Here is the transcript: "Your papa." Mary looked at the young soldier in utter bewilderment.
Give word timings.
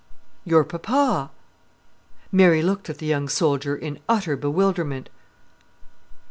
"Your 0.45 0.63
papa." 0.63 1.29
Mary 2.31 2.63
looked 2.63 2.89
at 2.89 2.97
the 2.97 3.05
young 3.05 3.29
soldier 3.29 3.75
in 3.75 3.99
utter 4.09 4.35
bewilderment. 4.35 5.09